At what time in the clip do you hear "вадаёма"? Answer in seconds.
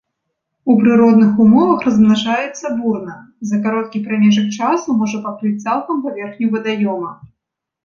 6.57-7.11